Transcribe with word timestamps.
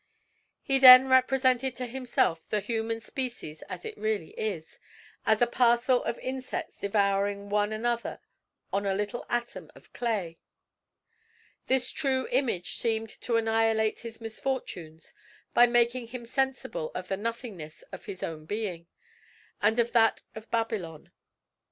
He 0.63 0.79
then 0.79 1.09
represented 1.09 1.75
to 1.75 1.85
himself 1.85 2.49
the 2.49 2.59
human 2.59 3.01
species 3.01 3.61
as 3.69 3.85
it 3.85 3.95
really 3.99 4.31
is, 4.31 4.79
as 5.27 5.43
a 5.43 5.45
parcel 5.45 6.03
of 6.05 6.17
insects 6.17 6.79
devouring 6.79 7.49
one 7.49 7.71
another 7.71 8.19
on 8.73 8.87
a 8.87 8.95
little 8.95 9.27
atom 9.29 9.69
of 9.75 9.93
clay. 9.93 10.39
This 11.67 11.91
true 11.91 12.27
image 12.31 12.77
seemed 12.77 13.09
to 13.21 13.35
annihilate 13.37 13.99
his 13.99 14.19
misfortunes, 14.19 15.13
by 15.53 15.67
making 15.67 16.07
him 16.07 16.25
sensible 16.25 16.91
of 16.95 17.07
the 17.07 17.15
nothingness 17.17 17.83
of 17.91 18.05
his 18.05 18.23
own 18.23 18.45
being, 18.47 18.87
and 19.61 19.77
of 19.77 19.91
that 19.91 20.21
of 20.33 20.49
Babylon. 20.49 21.11